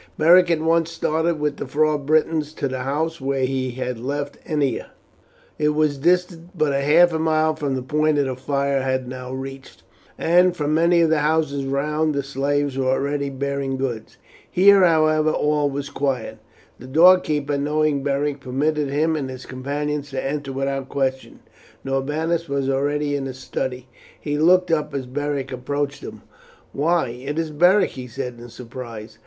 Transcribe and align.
Beric 0.17 0.49
at 0.49 0.61
once 0.61 0.89
started 0.89 1.39
with 1.39 1.57
the 1.57 1.67
four 1.67 1.95
Britons 1.99 2.53
to 2.53 2.67
the 2.67 2.79
house 2.79 3.21
where 3.21 3.45
he 3.45 3.69
had 3.69 3.99
left 3.99 4.39
Ennia. 4.47 4.87
It 5.59 5.75
was 5.75 5.99
distant 5.99 6.57
but 6.57 6.73
half 6.73 7.13
a 7.13 7.19
mile 7.19 7.55
from 7.55 7.75
the 7.75 7.83
point 7.83 8.17
the 8.17 8.35
fire 8.35 8.81
had 8.81 9.07
now 9.07 9.31
reached, 9.31 9.83
and 10.17 10.57
from 10.57 10.73
many 10.73 11.01
of 11.01 11.11
the 11.11 11.19
houses 11.19 11.65
round 11.65 12.15
the 12.15 12.23
slaves 12.23 12.79
were 12.79 12.87
already 12.89 13.29
bearing 13.29 13.77
goods. 13.77 14.17
Here, 14.49 14.83
however, 14.83 15.29
all 15.29 15.69
was 15.69 15.91
quiet. 15.91 16.39
The 16.79 16.87
door 16.87 17.19
keeper, 17.19 17.59
knowing 17.59 18.01
Beric, 18.01 18.39
permitted 18.39 18.89
him 18.89 19.15
and 19.15 19.29
his 19.29 19.45
companions 19.45 20.09
to 20.09 20.25
enter 20.25 20.51
without 20.51 20.89
question. 20.89 21.41
Norbanus 21.83 22.49
was 22.49 22.71
already 22.71 23.15
in 23.15 23.27
his 23.27 23.37
study. 23.37 23.87
He 24.19 24.39
looked 24.39 24.71
up 24.71 24.95
as 24.95 25.05
Beric 25.05 25.51
approached 25.51 26.01
him. 26.01 26.23
"Why, 26.73 27.09
it 27.09 27.37
is 27.37 27.51
Beric!" 27.51 27.91
he 27.91 28.07
said 28.07 28.39
in 28.39 28.49
surprise. 28.49 29.19